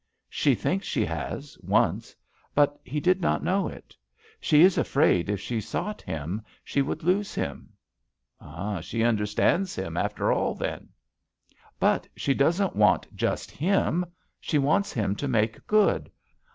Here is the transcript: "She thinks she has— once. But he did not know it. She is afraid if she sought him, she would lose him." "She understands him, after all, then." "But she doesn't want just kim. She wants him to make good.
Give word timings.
"She 0.31 0.55
thinks 0.55 0.87
she 0.87 1.05
has— 1.05 1.59
once. 1.61 2.15
But 2.55 2.79
he 2.83 2.99
did 2.99 3.21
not 3.21 3.43
know 3.43 3.67
it. 3.67 3.95
She 4.39 4.63
is 4.63 4.79
afraid 4.79 5.29
if 5.29 5.39
she 5.39 5.61
sought 5.61 6.01
him, 6.01 6.41
she 6.63 6.81
would 6.81 7.03
lose 7.03 7.35
him." 7.35 7.73
"She 8.81 9.03
understands 9.03 9.75
him, 9.75 9.97
after 9.97 10.31
all, 10.31 10.55
then." 10.55 10.89
"But 11.79 12.07
she 12.15 12.33
doesn't 12.33 12.75
want 12.75 13.15
just 13.15 13.51
kim. 13.53 14.03
She 14.39 14.57
wants 14.57 14.91
him 14.91 15.15
to 15.17 15.27
make 15.27 15.67
good. 15.67 16.11